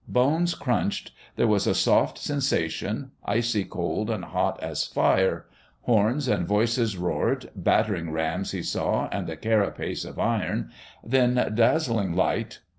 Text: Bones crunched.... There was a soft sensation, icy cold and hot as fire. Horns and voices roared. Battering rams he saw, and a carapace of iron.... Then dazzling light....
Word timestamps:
Bones 0.07 0.55
crunched.... 0.55 1.11
There 1.35 1.45
was 1.45 1.67
a 1.67 1.75
soft 1.75 2.17
sensation, 2.17 3.11
icy 3.23 3.63
cold 3.63 4.09
and 4.09 4.25
hot 4.25 4.57
as 4.59 4.83
fire. 4.87 5.45
Horns 5.81 6.27
and 6.27 6.47
voices 6.47 6.97
roared. 6.97 7.51
Battering 7.55 8.09
rams 8.09 8.49
he 8.49 8.63
saw, 8.63 9.09
and 9.11 9.29
a 9.29 9.35
carapace 9.37 10.03
of 10.03 10.17
iron.... 10.17 10.71
Then 11.03 11.51
dazzling 11.53 12.15
light.... 12.15 12.61